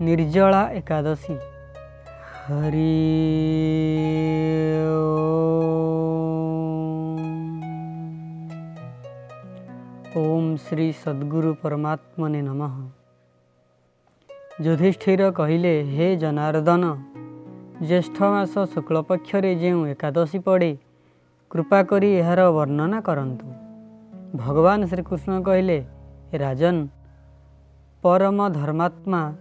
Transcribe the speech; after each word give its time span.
ନିର୍ଜଳା 0.00 0.70
ଏକାଦଶୀ। 0.70 1.36
ହରି 2.46 2.96
ଓମ୍। 10.16 10.56
ଶ୍ରୀ 10.56 10.92
ସଦ୍ଗୁରୁ 11.04 11.54
ପରମାତ୍ମନେ 11.62 12.42
ନମଃ। 12.42 12.74
ଯୁଧିଷ୍ଠିର 14.62 15.30
କହିଲେ 15.30 15.82
ହେ 15.82 16.16
ଜନାର୍ଦ୍ଦନ 16.16 16.84
ଜ୍ୟେଷ୍ଠ 17.82 18.16
ମାସ 18.22 18.54
ଶୁକ୍ଳପକ୍ଷରେ 18.74 19.54
ଯେଉଁ 19.54 19.86
ଏକାଦଶୀ 19.86 20.38
ପଡ଼େ 20.38 20.76
କୃପା 21.50 21.82
କରି 21.82 22.08
ଏହାର 22.12 22.40
ବର୍ଣ୍ଣନା 22.50 23.00
କରନ୍ତୁ। 23.00 23.46
ଭଗବାନ 24.36 24.86
ଶ୍ରୀକୃଷ୍ଣ 24.86 25.42
କହିଲେ 25.42 25.84
ରାଜନ 26.32 26.76
ପରମ 28.02 28.38
ଧର୍ମାତ୍ମା 28.50 29.32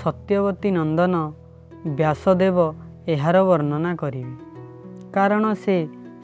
ସତ୍ୟବତୀ 0.00 0.70
ନନ୍ଦନ 0.78 1.14
ବ୍ୟାସଦେବ 1.98 2.58
ଏହାର 3.14 3.36
ବର୍ଣ୍ଣନା 3.48 3.92
କରିବେ। 4.02 4.34
କାରଣ 5.16 5.44
ସେ 5.64 5.76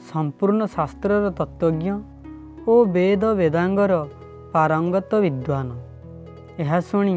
ସମ୍ପୂର୍ଣ୍ଣ 0.09 0.61
ଶାସ୍ତ୍ରର 0.75 1.25
ତତ୍ତ୍ୱଜ୍ଞ 1.39 1.95
ଓ 2.67 2.73
ବେଦ 2.95 3.23
ବେଦାଙ୍ଗର 3.39 3.93
ପାରଙ୍ଗତ 4.53 5.11
ବିଦ୍ୱାନ। 5.25 5.69
ଏହା 6.61 6.79
ଶୁଣି 6.89 7.15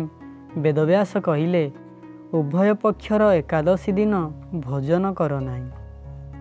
ବେଦବ୍ୟାସ 0.62 1.12
କହିଲେ 1.29 1.65
ଉଭୟ 2.38 2.68
ପକ୍ଷର 2.82 3.23
ଏକାଦଶୀ 3.41 3.91
ଦିନ 3.98 4.15
ଭୋଜନ 4.66 5.05
କର 5.18 5.32
ନାହିଁ 5.48 5.68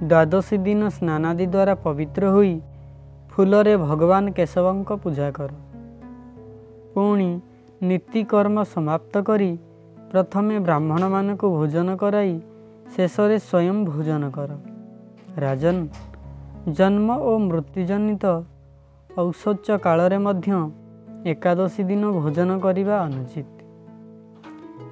ଦ୍ୱାଦଶୀ 0.10 0.58
ଦିନ 0.68 0.82
ସ୍ନାନାଦି 0.98 1.46
ଦ୍ୱାରା 1.54 1.74
ପବିତ୍ର 1.86 2.24
ହୋଇ 2.36 2.56
ଫୁଲରେ 3.32 3.74
ଭଗବାନ 3.88 4.24
କେଶବଙ୍କ 4.38 4.90
ପୂଜା 5.04 5.28
କର। 5.38 5.52
ପୁଣି 6.94 7.30
ନୀତିକର୍ମ 7.84 8.58
ସମାପ୍ତ 8.74 9.14
କରି 9.28 9.52
ପ୍ରଥମେ 10.14 10.56
ବ୍ରାହ୍ମଣମାନଙ୍କୁ 10.66 11.48
ଭୋଜନ 11.58 11.90
କରାଇ 12.02 12.34
ଶେଷରେ 12.94 13.38
ସ୍ୱୟଂ 13.40 13.78
ଭୋଜନ 13.90 14.24
କର। 14.36 14.50
ରାଜନ 15.44 15.78
ଜନ୍ମ 16.78 17.08
ଓ 17.30 17.32
ମୃତ୍ୟୁଜନିତ 17.48 18.26
ଔଷୋଚ 19.10 19.68
କାଳରେ 19.86 20.18
ମଧ୍ୟ 20.26 20.52
ଏକାଦଶୀ 21.32 21.82
ଦିନ 21.90 22.04
ଭୋଜନ 22.20 22.50
କରିବା 22.66 22.96
ଅନୁଚିତ। 23.08 23.50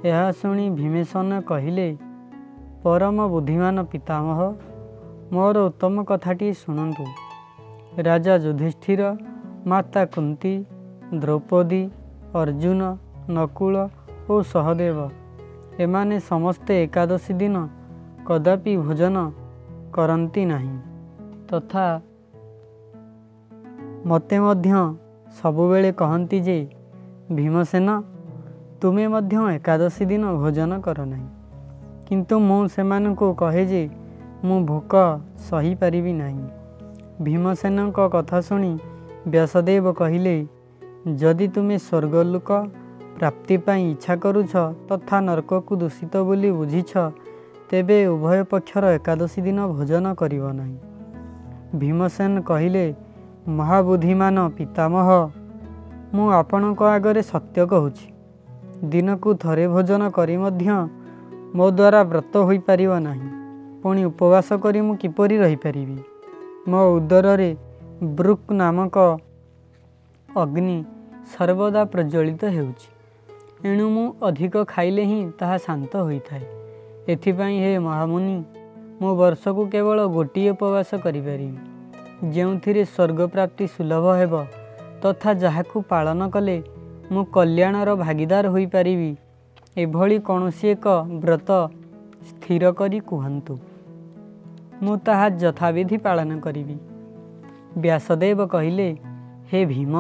ଏହା 0.10 0.28
ଶୁଣି 0.40 0.66
ଭୀମେଶନ 0.80 1.30
କହିଲେ 1.52 1.88
ପରମ 2.84 3.18
ବୁଦ୍ଧିମାନ 3.34 3.78
ପିତାମହ 3.92 4.40
ମୋର 5.34 5.56
ଉତ୍ତମ 5.70 5.96
କଥାଟିଏ 6.10 6.54
ଶୁଣନ୍ତୁ। 6.62 7.06
ରାଜା 8.08 8.34
ଯୁଧିଷ୍ଠିର 8.46 9.02
ମାତା 9.70 10.02
କୁନ୍ତି 10.14 10.54
ଦ୍ରୌପଦୀ 11.22 11.84
ଅର୍ଜୁନ 12.42 12.82
ନକୁଳ 13.36 13.76
ଓ 14.30 14.42
ସହଦେବ 14.42 15.10
ଏମାନେ 15.80 16.20
ସମସ୍ତେ 16.20 16.84
ଏକାଦଶୀ 16.84 17.34
ଦିନ 17.34 17.68
କଦାପି 18.26 18.78
ଭୋଜନ 18.78 19.32
କରନ୍ତି 19.94 20.46
ନାହିଁ। 20.46 20.78
ତଥା 21.50 22.02
ମୋତେ 24.06 24.38
ମଧ୍ୟ 24.40 24.74
ସବୁବେଳେ 25.42 25.92
କହନ୍ତି 25.92 26.40
ଯେ 26.40 26.68
ଭୀମସେନ 27.32 27.90
ତୁମେ 28.82 29.08
ମଧ୍ୟ 29.08 29.36
ଏକାଦଶୀ 29.56 30.06
ଦିନ 30.06 30.24
ଭୋଜନ 30.34 30.72
କର 30.82 31.06
ନାହିଁ। 31.06 31.28
କିନ୍ତୁ 32.08 32.36
ମୁଁ 32.40 32.68
ସେମାନଙ୍କୁ 32.68 33.28
କହେ 33.34 33.66
ଯେ 33.66 33.90
ମୁଁ 34.44 34.58
ଭୋକ 34.66 34.94
ସହିପାରିବି 35.50 36.14
ନାହିଁ। 36.14 36.46
ଭୀମସେନଙ୍କ 37.22 38.00
କଥା 38.10 38.42
ଶୁଣି 38.42 38.78
ବ୍ୟାସଦେବ 39.28 39.86
କହିଲେ 39.94 40.48
ଯଦି 41.16 41.48
ତୁମେ 41.48 41.78
ସ୍ୱର୍ଗଲୋକ 41.78 42.50
ପ୍ରାପ୍ତି 43.18 43.56
ପାଇଁ 43.66 43.82
ଇଚ୍ଛା 43.94 44.14
କରୁଛ 44.24 44.54
ତଥା 44.90 45.18
ନର୍କକୁ 45.28 45.74
ଦୂଷିତ 45.82 46.14
ବୋଲି 46.28 46.50
ବୁଝିଛ 46.52 46.92
ତେବେ 47.70 47.98
ଉଭୟ 48.14 48.40
ପକ୍ଷର 48.52 48.84
ଏକାଦଶୀ 48.98 49.40
ଦିନ 49.48 49.60
ଭୋଜନ 49.76 50.06
କରିବ 50.22 50.46
ନାହିଁ। 50.60 50.78
ଭୀମସେନ 51.80 52.34
କହିଲେ 52.42 52.86
ମହାବୁଦ୍ଧିମାନ 53.58 54.38
ପିତାମହ 54.58 55.08
ମୁଁ 56.16 56.28
ଆପଣଙ୍କ 56.32 56.82
ଆଗରେ 56.96 57.22
ସତ୍ୟ 57.24 57.62
କହୁଛି। 57.72 58.08
ଦିନକୁ 58.92 59.30
ଥରେ 59.34 59.66
ଭୋଜନ 59.68 60.02
କରି 60.12 60.36
ମଧ୍ୟ 60.38 60.68
ମୋ 61.56 61.66
ଦ୍ୱାରା 61.78 62.02
ବ୍ରତ 62.04 62.34
ହୋଇପାରିବ 62.48 62.92
ନାହିଁ। 63.08 63.30
ପୁଣି 63.82 64.02
ଉପବାସ 64.06 64.48
କରି 64.64 64.80
ମୁଁ 64.82 64.96
କିପରି 65.02 65.36
ରହିପାରିବି? 65.38 65.98
ମୋ 66.70 66.82
ଉଦରରେ 66.98 67.50
ବ୍ରୁକ୍ 68.18 68.50
ନାମକ 68.52 68.96
ଅଗ୍ନି 70.30 70.78
ସର୍ବଦା 71.34 71.82
ପ୍ରଜ୍ୱଳିତ 71.86 72.44
ହେଉଛି। 72.56 73.01
ଏଣୁ 73.70 73.86
ମୁଁ 73.96 74.06
ଅଧିକ 74.28 74.56
ଖାଇଲେ 74.68 75.04
ହିଁ 75.06 75.20
ତାହା 75.40 75.58
ଶାନ୍ତ 75.66 75.94
ହୋଇଥାଏ। 76.08 76.46
ଏଥିପାଇଁ 77.14 77.58
ହେ 77.64 77.72
ମହାମୁନି 77.78 78.36
ମୁଁ 79.02 79.12
ବର୍ଷକୁ 79.22 79.64
କେବଳ 79.74 80.00
ଗୋଟିଏ 80.16 80.50
ଉପବାସ 80.56 80.90
କରିପାରିବି। 81.04 81.60
ଯେଉଁଥିରେ 82.34 82.84
ସ୍ୱର୍ଗପ୍ରାପ୍ତି 82.86 83.66
ସୁଲଭ 83.76 84.06
ହେବ 84.20 84.34
ତଥା 85.02 85.32
ଯାହାକୁ 85.44 85.78
ପାଳନ 85.92 86.22
କଲେ 86.30 86.58
ମୁଁ 87.12 87.24
କଲ୍ୟାଣର 87.36 87.90
ଭାଗିଦାର 87.96 88.46
ହୋଇପାରିବି 88.54 89.12
ଏଭଳି 89.78 90.18
କୌଣସି 90.28 90.66
ଏକ 90.74 90.86
ବ୍ରତ 91.24 91.50
ସ୍ଥିର 92.30 92.64
କରି 92.80 93.00
କୁହନ୍ତୁ। 93.10 93.54
ମୁଁ 94.84 94.96
ତାହା 95.06 95.28
ଯଥାବିଧି 95.42 95.98
ପାଳନ 96.06 96.30
କରିବି। 96.46 96.78
ବ୍ୟାସଦେବ 97.78 98.40
କହିଲେ 98.54 98.90
ହେ 99.50 99.60
ଭୀମ 99.66 99.94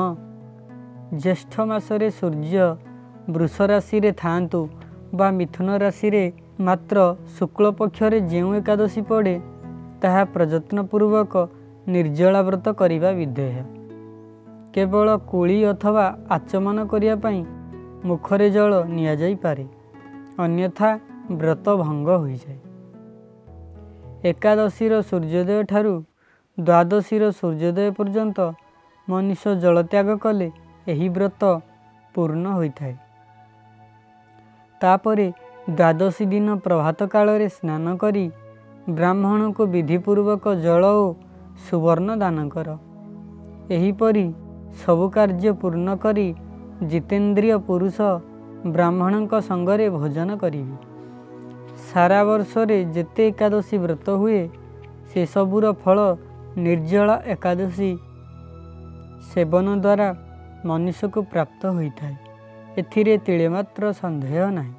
ଜ୍ୟେଷ୍ଠ 1.22 1.54
ମାସରେ 1.70 2.08
ସୂର୍ଯ୍ୟ 2.20 2.66
ବୃଷ 3.30 3.62
ରାଶିରେ 3.62 4.12
ଥାଆନ୍ତୁ 4.12 4.70
ବା 5.14 5.32
ମିଥୁନ 5.32 5.78
ରାଶିରେ 5.78 6.32
ମାତ୍ର 6.60 7.16
ଶୁକ୍ଳ 7.40 7.72
ପକ୍ଷରେ 7.72 8.20
ଯେଉଁ 8.22 8.56
ଏକାଦଶୀ 8.56 9.02
ପଡ଼େ 9.02 9.40
ତାହା 10.02 10.24
ପ୍ରଯତ୍ନପୂର୍ବକ 10.26 11.34
ନିର୍ଜଳା 11.88 12.42
ବ୍ରତ 12.42 12.68
କରିବା 12.74 13.12
ବିଧେୟ। 13.12 13.64
କେବଳ 14.74 15.18
କୁଳି 15.18 15.66
ଅଥବା 15.66 16.18
ଆଚମନ 16.30 16.86
କରିବା 16.86 17.16
ପାଇଁ 17.16 17.46
ମୁଖରେ 18.06 18.50
ଜଳ 18.50 18.72
ନିଆଯାଇପାରେ 18.86 19.66
ଅନ୍ୟଥା 20.40 21.00
ବ୍ରତ 21.32 21.76
ଭଙ୍ଗ 21.76 22.10
ହୋଇଯାଏ। 22.18 22.60
ଏକାଦଶୀର 24.24 24.94
ସୂର୍ଯ୍ୟୋଦୟ 25.02 25.64
ଠାରୁ 25.64 26.04
ଦ୍ୱାଦଶୀର 26.60 27.24
ସୂର୍ଯ୍ୟୋଦୟ 27.32 27.92
ପର୍ଯ୍ୟନ୍ତ 27.92 28.40
ମନୁଷ୍ୟ 29.10 29.56
ଜଳତ୍ୟାଗ 29.56 30.10
କଲେ 30.18 30.52
ଏହି 30.88 31.10
ବ୍ରତ 31.10 31.62
ପୂର୍ଣ୍ଣ 32.16 32.46
ହୋଇଥାଏ। 32.54 32.96
ତାପରେ 34.82 35.28
ଦ୍ୱାଦଶୀ 35.78 36.26
ଦିନ 36.34 36.48
ପ୍ରଭାତ 36.66 37.00
କାଳରେ 37.14 37.48
ସ୍ନାନ 37.58 37.86
କରି 38.04 38.26
ବ୍ରାହ୍ମଣଙ୍କୁ 38.98 39.64
ବିଧିପୂର୍ବକ 39.74 40.44
ଜଳ 40.66 40.84
ଓ 41.02 41.06
ସୁବର୍ଣ୍ଣ 41.66 42.10
ଦାନ 42.22 42.38
କର। 42.54 42.70
ଏହିପରି 43.76 44.26
ସବୁ 44.82 45.06
କାର୍ଯ୍ୟ 45.16 45.52
ପୂର୍ଣ୍ଣ 45.62 45.90
କରି 46.04 46.28
ଜିତେନ୍ଦ୍ରିୟ 46.92 47.58
ପୁରୁଷ 47.68 47.98
ବ୍ରାହ୍ମଣଙ୍କ 48.74 49.34
ସଙ୍ଗରେ 49.50 49.86
ଭୋଜନ 49.98 50.30
କରିବି। 50.42 50.76
ସାରା 51.90 52.20
ବର୍ଷରେ 52.30 52.78
ଯେତେ 52.96 53.24
ଏକାଦଶୀ 53.32 53.76
ବ୍ରତ 53.84 54.08
ହୁଏ 54.22 54.42
ସେସବୁର 55.12 55.66
ଫଳ 55.84 55.98
ନିର୍ଜଳ 56.66 57.10
ଏକାଦଶୀ 57.34 57.92
ସେବନ 59.30 59.68
ଦ୍ୱାରା 59.84 60.08
ମନୁଷ୍ୟକୁ 60.68 61.20
ପ୍ରାପ୍ତ 61.32 61.62
ହୋଇଥାଏ। 61.78 62.16
ଏଥିରେ 62.80 63.16
ତିଳେ 63.26 63.48
ମାତ୍ର 63.56 63.84
ସନ୍ଦେହ 64.02 64.44
ନାହିଁ। 64.58 64.76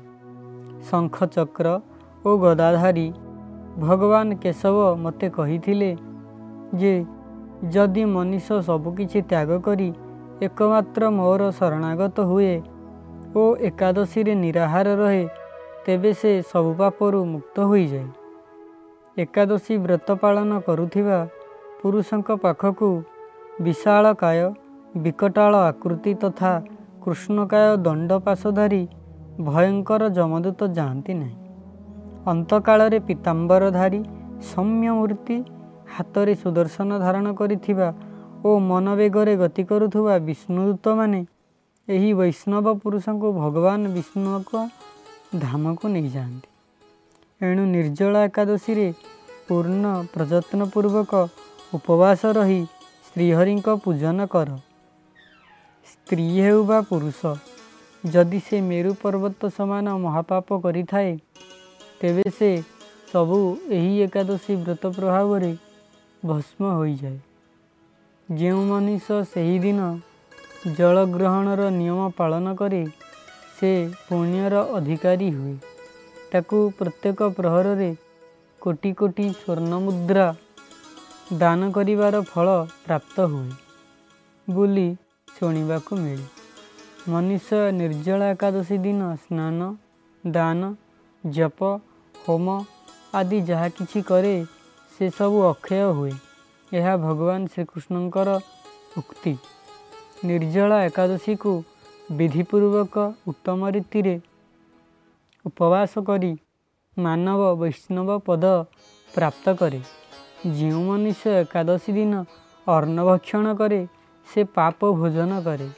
ଶଙ୍ଖଚକ୍ର 0.89 1.67
ଓ 2.27 2.31
ଗଦାଧାରୀ 2.45 3.07
ଭଗବାନ 3.79 4.29
କେଶବ 4.43 4.77
ମୋତେ 5.05 5.27
କହିଥିଲେ 5.39 5.91
ଯେ 6.81 6.95
ଯଦି 7.75 8.03
ମନୁଷ୍ୟ 8.15 8.57
ସବୁକିଛି 8.69 9.21
ତ୍ୟାଗ 9.31 9.51
କରି 9.67 9.89
ଏକମାତ୍ର 10.43 11.03
ମୋର 11.19 11.43
ଶରଣାଗତ 11.59 12.17
ହୁଏ 12.31 12.55
ଓ 13.37 13.43
ଏକାଦଶୀରେ 13.69 14.35
ନିରାହାର 14.45 14.89
ରହେ 15.03 15.25
ତେବେ 15.85 16.11
ସେ 16.21 16.33
ସବୁ 16.51 16.71
ପାପରୁ 16.81 17.19
ମୁକ୍ତ 17.33 17.57
ହୋଇଯାଏ। 17.71 18.09
ଏକାଦଶୀ 19.17 19.75
ବ୍ରତ 19.85 20.09
ପାଳନ 20.23 20.51
କରୁଥିବା 20.67 21.19
ପୁରୁଷଙ୍କ 21.81 22.29
ପାଖକୁ 22.45 22.89
ବିଶାଳକାୟ 23.61 24.43
ବିକଟାଳ 24.97 25.53
ଆକୃତି 25.71 26.13
ତଥା 26.23 26.53
କୃଷ୍ଣକାୟ 27.05 27.77
ଦଣ୍ଡପାଶଧାରୀ 27.77 28.83
ଭୟଙ୍କର 29.41 30.03
ଯମଦୂତ 30.09 30.61
ଯାଆନ୍ତି 30.77 31.13
ନାହିଁ। 31.15 31.39
ଅନ୍ତକାଳରେ 32.27 32.99
ପୀତାମ୍ବରଧାରୀ 32.99 34.01
ସୌମ୍ୟ 34.51 34.89
ମୂର୍ତ୍ତି 34.99 35.37
ହାତରେ 35.95 36.33
ସୁଦର୍ଶନ 36.35 36.91
ଧାରଣ 36.99 37.27
କରିଥିବା 37.35 37.89
ଓ 38.45 38.51
ମନବେଗରେ 38.59 39.35
ଗତି 39.37 39.63
କରୁଥିବା 39.65 40.15
ବିଷ୍ଣୁଦୂତମାନେ 40.19 41.21
ଏହି 41.89 42.11
ବୈଷ୍ଣବ 42.15 42.67
ପୁରୁଷଙ୍କୁ 42.83 43.29
ଭଗବାନ 43.33 43.81
ବିଷ୍ଣୁଙ୍କ 43.89 44.53
ଧାମକୁ 45.39 45.87
ନେଇଯାଆନ୍ତି। 45.89 46.49
ଏଣୁ 47.43 47.63
ନିର୍ଜଳା 47.67 48.21
ଏକାଦଶୀରେ 48.25 48.89
ପୂର୍ଣ୍ଣ 49.49 49.85
ପ୍ରଯତ୍ନପୂର୍ବକ 50.15 51.13
ଉପବାସ 51.75 52.21
ରହି 52.39 52.61
ଶ୍ରୀହରିଙ୍କ 53.07 53.69
ପୂଜନ 53.85 54.19
କର। 54.27 54.49
ସ୍ତ୍ରୀ 55.87 56.27
ହେଉ 56.41 56.61
ବା 56.65 56.79
ପୁରୁଷ 56.91 57.21
ଯଦି 58.05 58.39
ସେ 58.47 58.61
ମେରୁ 58.61 58.93
ପର୍ବତ 59.03 59.41
ସମାନ 59.57 59.87
ମହାପାପ 60.05 60.49
କରିଥାଏ 60.65 61.13
ତେବେ 62.01 62.25
ସେ 62.39 62.51
ସବୁ 63.13 63.39
ଏହି 63.77 63.93
ଏକାଦଶୀ 64.07 64.55
ବ୍ରତ 64.63 64.85
ପ୍ରଭାବରେ 64.97 65.53
ଭସ୍ମ 66.23 66.63
ହୋଇଯାଏ। 66.79 67.19
ଯେଉଁ 68.29 68.63
ମନୁଷ୍ୟ 68.65 69.19
ସେହିଦିନ 69.33 69.81
ଜଳ 70.79 70.97
ଗ୍ରହଣର 71.15 71.63
ନିୟମ 71.71 72.01
ପାଳନ 72.19 72.55
କରେ 72.55 72.83
ସେ 73.57 73.71
ପୁଣ୍ୟର 74.09 74.55
ଅଧିକାରୀ 74.79 75.29
ହୁଏ। 75.37 75.57
ତାକୁ 76.33 76.59
ପ୍ରତ୍ୟେକ 76.79 77.21
ପ୍ରହରରେ 77.37 77.91
କୋଟି 78.63 78.91
କୋଟି 79.01 79.27
ସ୍ୱର୍ଣ୍ଣ 79.31 79.73
ମୁଦ୍ରା 79.87 80.27
ଦାନ 81.39 81.71
କରିବାର 81.71 82.15
ଫଳ 82.23 82.49
ପ୍ରାପ୍ତ 82.85 83.17
ହୁଏ। 83.33 83.51
ବୋଲି 84.49 84.89
ଶୁଣିବାକୁ 85.35 85.93
ମିଳେ। 85.97 86.27
ମନୁଷ୍ୟ 87.09 87.73
ନିର୍ଜଳା 87.73 88.27
ଏକାଦଶୀ 88.31 88.77
ଦିନ 88.79 89.01
ସ୍ନାନ 89.17 89.59
ଦାନ 90.27 90.61
ଜପ 91.25 91.61
ହୋମ 92.15 92.47
ଆଦି 93.15 93.39
ଯାହା 93.41 93.69
କିଛି 93.69 94.01
କରେ 94.03 94.35
ସେସବୁ 94.93 95.39
ଅକ୍ଷୟ 95.53 95.85
ହୁଏ। 95.93 96.13
ଏହା 96.73 96.93
ଭଗବାନ 96.97 97.41
ଶ୍ରୀକୃଷ୍ଣଙ୍କର 97.47 98.29
ଉକ୍ତି। 98.99 99.35
ନିର୍ଜଳା 100.25 100.77
ଏକାଦଶୀକୁ 100.85 101.53
ବିଧିପୂର୍ବକ 102.13 102.95
ଉତ୍ତମ 103.29 103.61
ରୀତିରେ 103.71 104.17
ଉପବାସ 105.45 105.93
କରି 106.07 106.33
ମାନବ 106.97 107.43
ବୈଷ୍ଣବ 107.55 108.09
ପଦ 108.19 108.45
ପ୍ରାପ୍ତ 109.15 109.45
କରେ। 109.61 109.81
ଯେଉଁ 110.59 110.83
ମନୁଷ୍ୟ 110.83 111.31
ଏକାଦଶୀ 111.43 111.91
ଦିନ 111.93 112.13
ଅର୍ଣ୍ଣ 112.67 112.99
ଭକ୍ଷଣ 113.05 113.47
କରେ 113.55 113.81
ସେ 114.33 114.41
ପାପ 114.57 114.79
ଭୋଜନ 115.01 115.41
କରେ। 115.47 115.69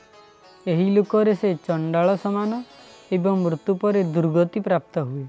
ଏହି 0.67 0.87
ଲୋକରେ 0.97 1.33
ସେ 1.41 1.51
ଚଣ୍ଡାଳ 1.67 2.09
ସମାନ 2.25 2.51
ଏବଂ 3.12 3.35
ମୃତ୍ୟୁ 3.45 3.73
ପରେ 3.81 4.01
ଦୁର୍ଗତି 4.15 4.61
ପ୍ରାପ୍ତ 4.69 4.95
ହୁଏ। 5.09 5.27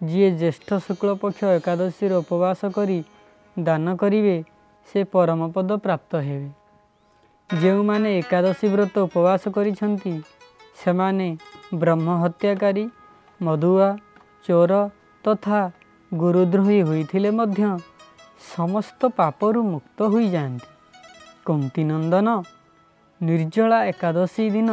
ଯିଏ 0.00 0.28
ଜ୍ୟେଷ୍ଠ 0.40 0.68
ଶୁକ୍ଳପକ୍ଷ 0.86 1.40
ଏକାଦଶୀର 1.58 2.12
ଉପବାସ 2.22 2.60
କରି 2.76 2.98
ଦାନ 3.56 3.86
କରିବେ 3.96 4.36
ସେ 4.88 5.00
ପରମପଦ 5.12 5.70
ପ୍ରାପ୍ତ 5.84 6.12
ହେବେ। 6.26 6.50
ଯେଉଁମାନେ 7.50 8.08
ଏକାଦଶୀ 8.18 8.66
ବ୍ରତ 8.74 8.94
ଉପବାସ 9.06 9.42
କରିଛନ୍ତି 9.56 10.14
ସେମାନେ 10.80 11.28
ବ୍ରହ୍ମ 11.80 12.08
ହତ୍ୟାକାରୀ 12.22 12.84
ମଧୁଆ 13.40 13.88
ଚୋର 14.44 14.72
ତଥା 15.24 15.60
ଗୁରୁଦ୍ରୋହୀ 16.12 16.80
ହୋଇଥିଲେ 16.88 17.30
ମଧ୍ୟ 17.38 17.62
ସମସ୍ତ 18.54 19.00
ପାପରୁ 19.18 19.60
ମୁକ୍ତ 19.72 19.98
ହୋଇଯାଆନ୍ତି। 20.12 20.68
କୁନ୍ତି 21.46 21.82
ନନ୍ଦନ 21.84 22.28
ନିର୍ଜଳା 23.20 23.78
ଏକାଦଶୀ 23.84 24.44
ଦିନ 24.56 24.70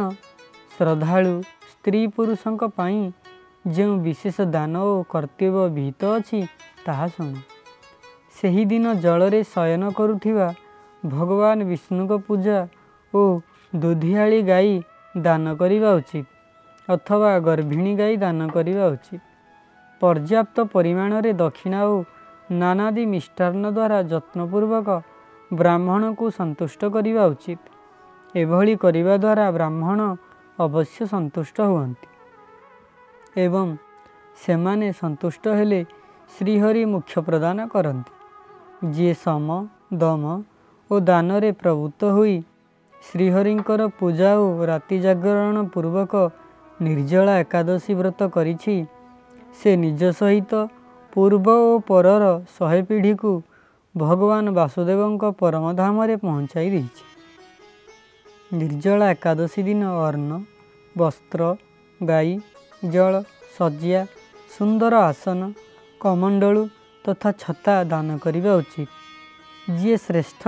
ଶ୍ରଦ୍ଧାଳୁ 0.74 1.34
ସ୍ତ୍ରୀ 1.70 2.00
ପୁରୁଷଙ୍କ 2.14 2.62
ପାଇଁ 2.78 3.00
ଯେଉଁ 3.74 3.94
ବିଶେଷ 4.06 4.36
ଦାନ 4.54 4.74
ଓ 4.90 4.94
କର୍ତ୍ତବ୍ୟ 5.12 5.64
ବିହିତ 5.76 6.02
ଅଛି 6.16 6.40
ତାହା 6.86 7.06
ଶୁଣ। 7.14 7.30
ସେହିଦିନ 8.36 8.86
ଜଳରେ 9.04 9.40
ଶୟନ 9.52 9.82
କରୁଥିବା 9.98 10.48
ଭଗବାନ 11.02 11.58
ବିଷ୍ଣୁଙ୍କ 11.70 12.12
ପୂଜା 12.26 12.58
ଓ 13.12 13.22
ଦୁଧିଆଳି 13.72 14.40
ଗାଈ 14.42 14.72
ଦାନ 15.14 15.44
କରିବା 15.60 15.90
ଉଚିତ 15.98 16.26
ଅଥବା 16.88 17.30
ଗର୍ଭିଣୀ 17.48 17.92
ଗାଈ 18.00 18.14
ଦାନ 18.24 18.38
କରିବା 18.54 18.84
ଉଚିତ। 18.94 19.20
ପର୍ଯ୍ୟାପ୍ତ 20.00 20.56
ପରିମାଣରେ 20.74 21.30
ଦକ୍ଷିଣା 21.42 21.80
ଓ 21.92 21.94
ନାନାଦି 22.52 23.04
ମିଷ୍ଟାନ୍ନ 23.14 23.64
ଦ୍ୱାରା 23.76 23.98
ଯତ୍ନପୂର୍ବକ 24.12 24.88
ବ୍ରାହ୍ମଣକୁ 25.54 26.30
ସନ୍ତୁଷ୍ଟ 26.30 26.84
କରିବା 26.84 27.26
ଉଚିତ। 27.26 27.58
ଏଭଳି 28.36 28.76
କରିବା 28.76 29.16
ଦ୍ୱାରା 29.16 29.50
ବ୍ରାହ୍ମଣ 29.50 30.16
ଅବଶ୍ୟ 30.60 31.06
ସନ୍ତୁଷ୍ଟ 31.06 31.60
ହୁଅନ୍ତି। 31.60 32.06
ଏବଂ 33.36 33.76
ସେମାନେ 34.46 34.92
ସନ୍ତୁଷ୍ଟ 34.92 35.48
ହେଲେ 35.48 35.84
ଶ୍ରୀହରି 36.38 36.84
ମୁଖ୍ୟ 36.84 37.22
ପ୍ରଦାନ 37.22 37.66
କରନ୍ତି। 37.68 38.12
ଯିଏ 38.90 39.14
ସମ 39.14 39.66
ଦମ 39.94 40.42
ଓ 40.90 41.00
ଦାନରେ 41.00 41.52
ପ୍ରଭୁତ 41.52 42.04
ହୋଇ 42.04 42.42
ଶ୍ରୀହରିଙ୍କର 43.12 43.88
ପୂଜା 43.88 44.30
ଓ 44.36 44.64
ରାତି 44.66 45.00
ଜାଗରଣ 45.00 45.56
ପୂର୍ବକ 45.74 46.30
ନିର୍ଜଳା 46.82 47.34
ଏକାଦଶୀ 47.40 47.94
ବ୍ରତ 47.94 48.20
କରିଛି 48.28 48.86
ସେ 49.54 49.76
ନିଜ 49.76 50.02
ସହିତ 50.12 50.68
ପୂର୍ବ 51.12 51.46
ଓ 51.48 51.78
ପରର 51.78 52.24
ଶହେ 52.58 52.82
ପିଢ଼ିକୁ 52.82 53.42
ଭଗବାନ 54.02 54.44
ବାସୁଦେବଙ୍କ 54.58 55.22
ପରମଧାମରେ 55.40 56.14
ପହଞ୍ଚାଇ 56.24 56.68
ଦେଇଛି। 56.74 57.04
ନିର୍ଜଳା 58.50 59.06
ଏକାଦଶୀ 59.14 59.60
ଦିନ 59.68 59.82
ଅର୍ଣ୍ଣ 60.06 60.32
ବସ୍ତ୍ର 60.94 61.40
ଗାଈ 62.00 62.30
ଜଳ 62.92 63.12
ଶଯ୍ୟା 63.56 64.00
ସୁନ୍ଦର 64.50 64.94
ଆସନ 65.10 65.40
କମଣ୍ଡଳୁ 66.00 66.62
ତଥା 67.04 67.30
ଛତା 67.42 67.74
ଦାନ 67.92 68.08
କରିବା 68.24 68.52
ଉଚିତ। 68.60 68.90
ଯିଏ 69.78 69.96
ଶ୍ରେଷ୍ଠ 70.06 70.42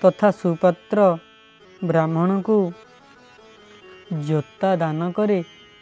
ତଥା 0.00 0.28
ସୁପାତ୍ର 0.40 0.98
ବ୍ରାହ୍ମଣକୁ 1.84 2.56
ଜୋତା 4.28 4.70
ଦାନ 4.82 5.00
କରେ 5.16 5.38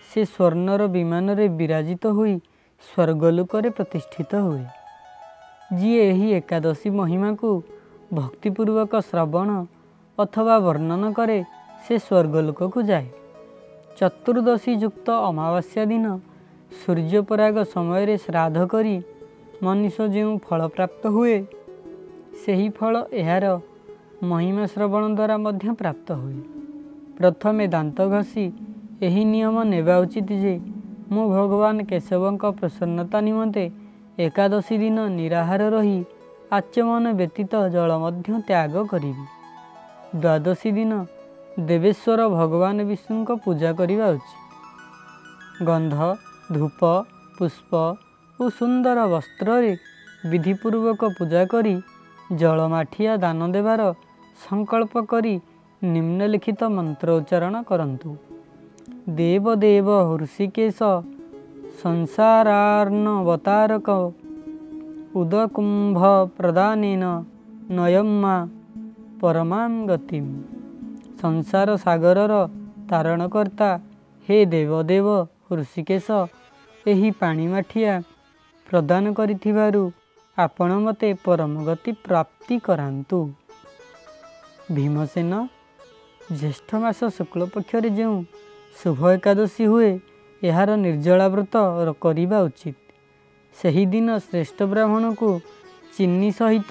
ସେ 0.09 0.21
ସ୍ୱର୍ଣ୍ଣର 0.25 0.83
ବିମାନରେ 0.97 1.47
ବିରାଜିତ 1.61 2.05
ହୋଇ 2.17 2.35
ସ୍ୱର୍ଗଲୋକରେ 2.83 3.69
ପ୍ରତିଷ୍ଠିତ 3.77 4.33
ହୁଏ। 4.47 4.65
ଯିଏ 5.79 6.03
ଏହି 6.11 6.29
ଏକାଦଶୀ 6.33 6.89
ମହିମାକୁ 6.91 7.49
ଭକ୍ତିପୂର୍ବକ 8.13 8.93
ଶ୍ରବଣ 9.01 9.49
ଅଥବା 10.19 10.57
ବର୍ଣ୍ଣନ 10.67 11.03
କରେ 11.13 11.39
ସେ 11.85 11.95
ସ୍ୱର୍ଗଲୋକକୁ 12.07 12.79
ଯାଏ। 12.83 13.09
ଚତୁର୍ଦ୍ଦଶୀ 13.99 14.73
ଯୁକ୍ତ 14.83 15.07
ଅମାବାସ୍ୟା 15.29 15.83
ଦିନ 15.93 16.07
ସୂର୍ଯ୍ୟପରାଗ 16.81 17.57
ସମୟରେ 17.75 18.15
ଶ୍ରାଦ୍ଧ 18.25 18.59
କରି 18.73 18.97
ମନୁଷ୍ୟ 19.63 20.05
ଯେଉଁ 20.15 20.33
ଫଳ 20.47 20.61
ପ୍ରାପ୍ତ 20.77 21.03
ହୁଏ 21.15 21.37
ସେହି 22.41 22.69
ଫଳ 22.79 22.95
ଏହାର 23.13 23.45
ମହିମା 24.23 24.65
ଶ୍ରବଣ 24.73 25.03
ଦ୍ୱାରା 25.17 25.37
ମଧ୍ୟ 25.45 25.67
ପ୍ରାପ୍ତ 25.81 26.09
ହୁଏ। 26.23 26.41
ପ୍ରଥମେ 27.19 27.65
ଦାନ୍ତ 27.67 27.99
ଘଷି 28.13 28.45
ଏହି 29.07 29.23
ନିୟମ 29.33 29.57
ନେବା 29.73 29.95
ଉଚିତ 30.03 30.31
ଯେ 30.43 30.55
ମୁଁ 31.13 31.25
ଭଗବାନ 31.37 31.77
କେଶବଙ୍କ 31.91 32.43
ପ୍ରସନ୍ନତା 32.59 33.19
ନିମନ୍ତେ 33.21 33.65
ଏକାଦଶୀ 34.21 34.77
ଦିନ 34.79 34.99
ନିରାହାର 35.19 35.63
ରହି 35.75 35.99
ଆଚମନ 36.53 37.05
ବ୍ୟତୀତ 37.13 37.53
ଜଳ 37.75 37.91
ମଧ୍ୟ 38.05 38.29
ତ୍ୟାଗ 38.49 38.75
କରିବି। 38.93 39.25
ଦ୍ୱାଦଶୀ 40.23 40.71
ଦିନ 40.79 40.93
ଦେବେଶ୍ୱର 41.69 42.21
ଭଗବାନ 42.39 42.77
ବିଷ୍ଣୁଙ୍କ 42.91 43.31
ପୂଜା 43.45 43.71
କରିବା 43.73 44.07
ଉଚିତ। 44.11 44.39
ଗନ୍ଧ 45.69 45.97
ଧୂପ 46.53 46.81
ପୁଷ୍ପ 47.39 47.71
ଓ 48.39 48.43
ସୁନ୍ଦର 48.59 48.99
ବସ୍ତ୍ରରେ 49.15 49.73
ବିଧିପୂର୍ବକ 50.31 51.01
ପୂଜା 51.19 51.43
କରି 51.53 51.75
ଜଳମାଠିଆ 52.37 53.13
ଦାନ 53.17 53.41
ଦେବାର 53.53 53.81
ସଂକଳ୍ପ 54.41 54.95
କରି 55.13 55.35
ନିମ୍ନଲିଖିତ 55.83 56.61
ମନ୍ତ୍ର 56.77 57.09
ଉଚ୍ଚାରଣ 57.19 57.55
କରନ୍ତୁ। 57.63 58.11
ଦେବଦେବ 59.19 59.89
ହୃଷିକେଶ 60.09 60.79
ଉଦକୁମ୍ଭ 65.17 66.01
ପ୍ରଦାନେନ 66.39 67.05
ନୟମ୍ମା 67.71 68.49
ପରମାଂ 69.21 69.87
ଗତିମ୍ 69.87 70.31
ସଂସାର 71.23 71.77
ସାଗରର 71.77 72.49
ତାରଣକର୍ତ୍ତା 72.91 73.81
ହେ 74.29 74.45
ଦେବଦେବ 74.47 75.07
ହୃଷିକେଶ 75.51 76.09
ଏହି 76.87 77.11
ପାଣି 77.11 77.47
ମାଠିଆ 77.47 78.03
ପ୍ରଦାନ 78.69 79.05
କରିଥିବାରୁ 79.13 79.83
ଆପଣ 80.39 80.71
ମୋତେ 80.79 81.15
ପରମ 81.25 81.65
ଗତି 81.65 81.93
ପ୍ରାପ୍ତି 81.93 82.59
କରାନ୍ତୁ। 82.59 83.19
ଭୀମସେନ 84.73 85.33
ଜ୍ୟେଷ୍ଠ 86.33 86.69
ମାସ 86.75 87.01
ଶୁକ୍ଳପକ୍ଷରେ 87.17 87.91
ଯେଉଁ 87.91 88.25
ଶୁଭ 88.83 88.99
ଏକାଦଶୀ 89.13 89.65
ହୁଏ 89.67 89.99
ଏହାର 90.43 90.71
ନିର୍ଜଳା 90.77 91.27
ବ୍ରତ 91.29 91.55
କରିବା 92.05 92.39
ଉଚିତ। 92.41 92.77
ସେହିଦିନ 93.57 94.09
ଶ୍ରେଷ୍ଠ 94.19 94.59
ବ୍ରାହ୍ମଣକୁ 94.73 95.29
ଚିନି 95.95 96.31
ସହିତ 96.39 96.71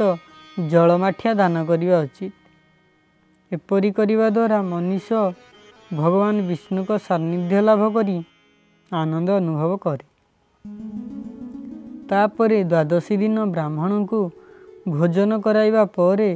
ଜଳମାଠିଆ 0.69 1.31
ଦାନ 1.33 1.55
କରିବା 1.69 1.97
ଉଚିତ। 2.05 2.33
ଏପରି 3.51 3.89
କରିବା 3.97 4.27
ଦ୍ୱାରା 4.29 4.57
ମନୁଷ୍ୟ 4.71 5.21
ଭଗବାନ 5.99 6.35
ବିଷ୍ଣୁଙ୍କ 6.49 6.91
ସାନ୍ନିଧ୍ୟ 7.07 7.59
ଲାଭ 7.67 7.81
କରି 7.95 8.17
ଆନନ୍ଦ 8.91 9.29
ଅନୁଭବ 9.41 9.71
କରେ। 9.85 10.05
ତାପରେ 12.09 12.59
ଦ୍ୱାଦଶୀ 12.71 13.15
ଦିନ 13.21 13.37
ବ୍ରାହ୍ମଣଙ୍କୁ 13.53 14.21
ଭୋଜନ 14.89 15.31
କରାଇବା 15.45 15.83
ପରେ 15.97 16.29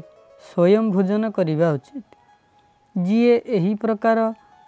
ସ୍ୱୟଂ 0.43 0.83
ଭୋଜନ 0.95 1.23
କରିବା 1.37 1.67
ଉଚିତ। 1.77 2.05
ଯିଏ 2.95 3.35
ଏହି 3.57 3.73
ପ୍ରକାର 3.75 4.17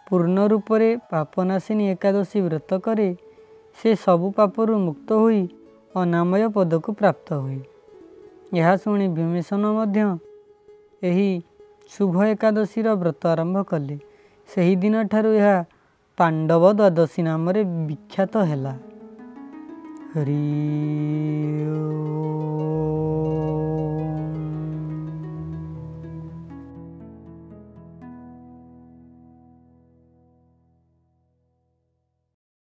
ପୂର୍ଣ୍ଣ 0.07 0.37
ରୂପରେ 0.47 0.89
ପାପନାଶିନୀ 1.11 1.85
ଏକାଦଶୀ 1.89 2.39
ବ୍ରତ 2.41 2.71
କରେ 2.77 3.09
ସେ 3.77 3.89
ସବୁ 3.95 4.27
ପାପରୁ 4.31 4.73
ମୁକ୍ତ 4.77 5.09
ହୋଇ 5.13 5.41
ଅନାମୟ 5.95 6.43
ପଦକୁ 6.49 6.89
ପ୍ରାପ୍ତ 6.93 7.27
ହୁଏ। 7.33 7.59
ଏହା 8.59 8.73
ଶୁଣି 8.75 9.07
ଭୀମସେନ 9.07 9.63
ମଧ୍ୟ 9.77 10.01
ଏହି 11.03 11.29
ଶୁଭ 11.89 12.15
ଏକାଦଶୀର 12.25 12.87
ବ୍ରତ 12.95 13.21
ଆରମ୍ଭ 13.27 13.57
କଲେ। 13.63 13.97
ସେହିଦିନ 14.49 14.95
ଠାରୁ 15.03 15.31
ଏହା 15.33 15.57
ପାଣ୍ଡବ 16.17 16.63
ଦ୍ୱାଦଶୀ 16.73 17.21
ନାମରେ 17.21 17.61
ବିଖ୍ୟାତ 17.87 18.33
ହେଲା। 18.49 18.73
ହରି 20.15 20.41